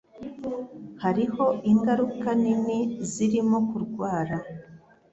Hariho 1.03 1.45
ingaruka 1.71 2.27
nini 2.41 2.79
zirimo 3.11 3.57
kurwara 3.69 4.37